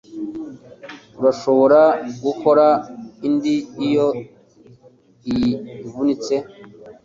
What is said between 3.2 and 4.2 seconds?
indi iyo